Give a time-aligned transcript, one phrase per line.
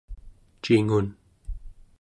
[0.63, 1.07] cingun